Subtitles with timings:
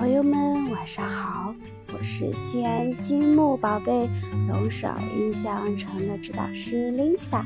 [0.00, 1.54] 朋友们，晚上好！
[1.92, 4.08] 我是西安积木宝贝
[4.48, 7.44] 龙首印象城的指导师琳达，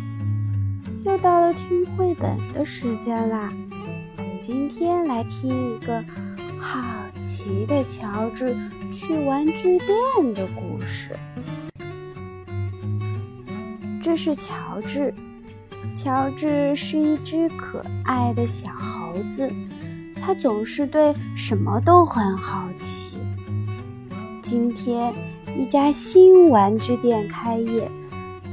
[1.05, 3.53] 又到了听绘本的时间啦。
[4.17, 6.01] 我们今天来听一个
[6.61, 6.81] 好
[7.21, 8.55] 奇的乔治
[8.93, 11.11] 去玩具店的故事。
[14.01, 15.13] 这是乔治，
[15.93, 19.51] 乔治是一只可爱的小猴子。
[20.25, 23.19] 他总是对什么都很好奇。
[24.41, 25.13] 今天，
[25.55, 27.91] 一家新玩具店开业，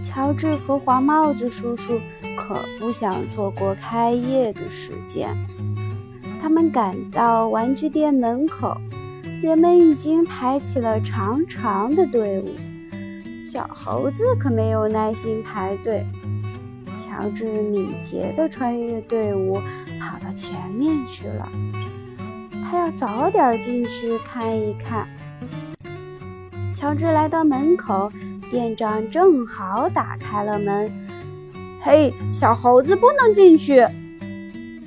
[0.02, 1.98] 乔治和黄帽子叔叔
[2.36, 5.34] 可不想错过开业的时间。
[6.42, 8.76] 他们赶到玩具店门口，
[9.42, 12.50] 人们已经排起了长长的队伍。
[13.40, 16.06] 小猴子可没有耐心排队。
[16.98, 19.58] 乔治敏捷地穿越队伍。
[20.02, 21.48] 跑到前面去了，
[22.64, 25.08] 他要早点进去看一看。
[26.76, 28.12] 乔治来到门口，
[28.50, 30.92] 店长正好打开了门。
[31.82, 33.86] “嘿，小猴子不能进去！”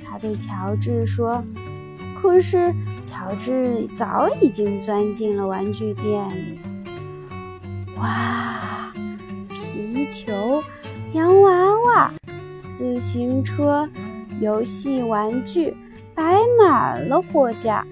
[0.03, 1.41] 他对乔治说。
[2.21, 6.59] 可是乔治早已经钻进了玩具店里。
[7.97, 8.91] 哇，
[9.49, 10.63] 皮球、
[11.13, 12.11] 洋娃娃、
[12.71, 13.87] 自行车。
[14.39, 15.75] 游戏玩具
[16.13, 17.85] 摆满了货架，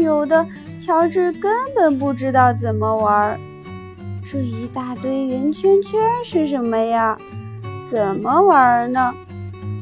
[0.00, 0.46] 有的
[0.78, 3.38] 乔治根本不知道怎么玩。
[4.24, 7.16] 这一大堆圆圈圈是什么呀？
[7.84, 9.12] 怎么玩呢？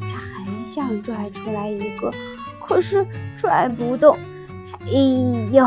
[0.01, 2.11] 他很想拽出来一个，
[2.59, 3.05] 可是
[3.35, 4.17] 拽不动。
[4.87, 5.65] 哎呦！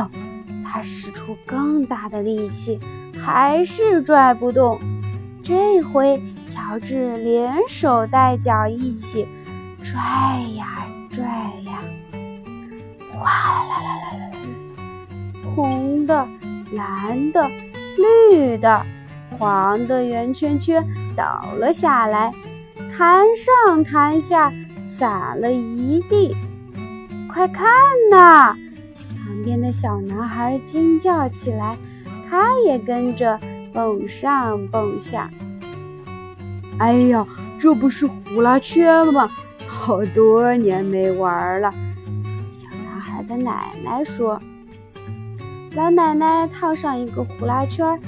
[0.66, 2.80] 他使出更大的力气，
[3.16, 4.80] 还是拽不动。
[5.42, 6.20] 这回。
[6.48, 9.26] 乔治连手带脚一起
[9.82, 10.00] 拽
[10.56, 11.24] 呀拽
[11.64, 11.78] 呀，
[13.12, 14.38] 哗啦啦啦啦啦！
[15.54, 16.26] 红的、
[16.72, 17.48] 蓝的、
[17.96, 18.84] 绿的、
[19.30, 20.84] 黄的圆圈圈
[21.16, 22.32] 倒了下来，
[22.96, 24.52] 弹上弹下，
[24.86, 26.36] 洒了一地。
[27.32, 27.66] 快看
[28.10, 28.56] 呐！
[29.24, 31.76] 旁边的小男孩惊叫起来，
[32.28, 33.38] 他也跟着
[33.72, 35.30] 蹦上蹦下。
[36.78, 37.26] 哎呀，
[37.58, 39.30] 这不是呼啦圈吗？
[39.66, 41.70] 好多年没玩了。
[42.50, 44.40] 小男孩的奶奶说
[45.74, 47.98] ：“老奶奶套上一个呼啦圈，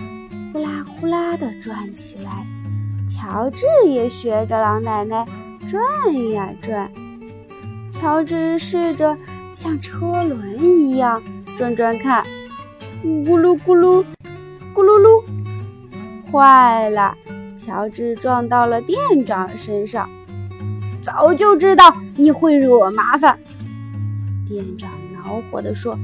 [0.52, 2.46] 呼啦呼啦地转起来。”
[3.08, 5.26] 乔治也学着老奶奶
[5.68, 5.82] 转
[6.32, 6.90] 呀转。
[7.88, 9.16] 乔治试着
[9.52, 11.22] 像车轮一样
[11.56, 12.24] 转转看，
[13.04, 14.04] 咕噜咕噜，
[14.74, 15.22] 咕噜噜，
[16.30, 17.16] 坏了！
[17.56, 20.08] 乔治撞到了店长身上，
[21.02, 23.38] 早就知道你会惹麻烦。
[24.46, 25.98] 店长恼火地说：“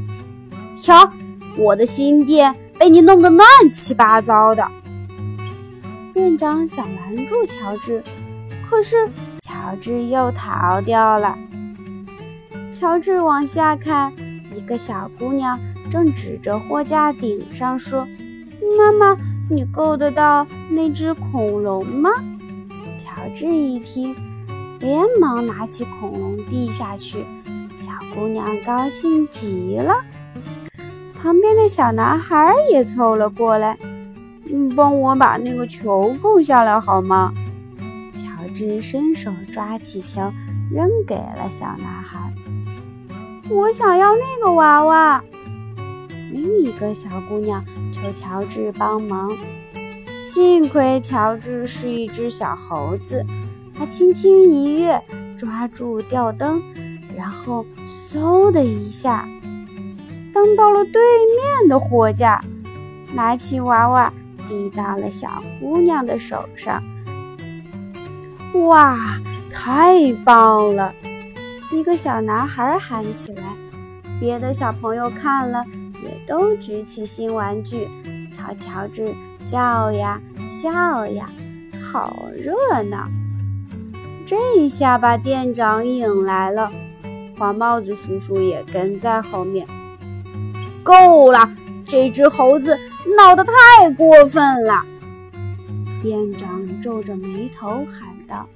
[0.75, 1.13] 瞧，
[1.57, 4.67] 我的新店被你弄得乱七八糟的。”
[6.15, 8.03] 店长想拦住乔治，
[8.69, 9.09] 可是
[9.41, 11.37] 乔治又逃掉了。
[12.73, 14.13] 乔治往下看，
[14.57, 15.59] 一个小姑娘
[15.91, 18.07] 正指着货架顶上说
[18.79, 19.21] ：“妈妈。”
[19.53, 22.11] 你够得到那只恐龙吗？
[22.97, 24.17] 乔治一听，
[24.81, 27.27] 连忙拿起恐龙递下去。
[27.77, 29.95] 小姑娘高兴极了。
[31.21, 33.77] 旁边的小男孩也凑了过来，
[34.51, 37.35] 嗯，帮我把那个球够下来好吗？
[38.17, 40.33] 乔治伸手抓起球，
[40.71, 42.33] 扔给了小男孩。
[43.51, 45.23] 我想要那个娃娃。
[46.33, 47.63] 另一个小姑娘
[47.93, 49.31] 求乔治帮忙，
[50.25, 53.23] 幸亏乔治是一只小猴子，
[53.77, 54.99] 他轻轻一跃，
[55.37, 56.63] 抓住吊灯，
[57.15, 59.29] 然后嗖的一下，
[60.33, 61.03] 蹬到了对
[61.61, 62.43] 面的货架，
[63.13, 64.11] 拿起娃娃
[64.49, 66.83] 递到了小姑娘的手上。
[68.55, 70.95] 哇，太棒了！
[71.71, 73.43] 一个小男孩喊起来，
[74.19, 75.63] 别的小朋友看了。
[76.03, 77.89] 也都举起新玩具，
[78.37, 79.15] 朝乔治
[79.47, 81.31] 叫呀笑呀，
[81.81, 83.09] 好热闹！
[84.27, 86.71] 这一下把店长引来了，
[87.39, 89.67] 黄帽子叔叔也跟在后面。
[90.83, 91.49] 够了，
[91.85, 92.77] 这只猴子
[93.17, 94.85] 闹得太过分了！
[96.03, 98.49] 店长皱着眉头喊道。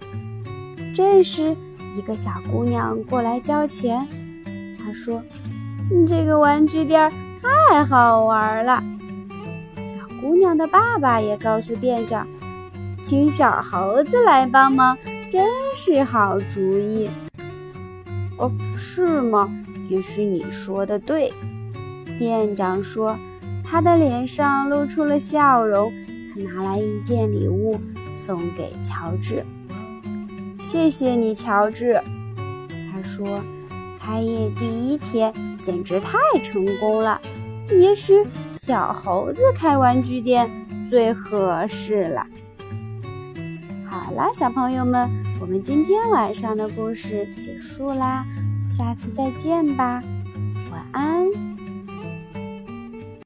[0.95, 1.55] 这时，
[1.97, 4.07] 一个小姑娘过来交钱，
[4.85, 5.23] 她说
[6.09, 7.13] ：“这个玩具店儿。”
[7.69, 8.83] 太好玩了！
[9.85, 12.27] 小姑娘的爸爸也告诉店长，
[13.05, 14.99] 请小猴子来帮忙，
[15.31, 15.45] 真
[15.77, 17.09] 是好主意。
[18.37, 19.49] 哦，是吗？
[19.89, 21.33] 也许你说的对。”
[22.19, 23.17] 店长说，
[23.63, 25.93] 他的脸上露出了笑容。
[26.35, 27.79] 他拿来一件礼物
[28.15, 29.45] 送给乔治。
[30.59, 32.01] 谢谢你，乔治。
[32.93, 33.41] 他说
[34.01, 35.33] ：“开业第一天
[35.63, 37.21] 简直太成功了，
[37.71, 40.51] 也许小猴子开玩具店
[40.89, 42.27] 最合适了。”
[43.89, 45.09] 好啦，小朋友们，
[45.41, 48.25] 我们今天晚上的故事结束啦，
[48.69, 50.03] 下次再见吧，
[50.71, 51.56] 晚安。